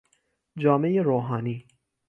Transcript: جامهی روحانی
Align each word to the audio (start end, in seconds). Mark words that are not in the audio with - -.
جامهی 0.57 0.99
روحانی 0.99 1.67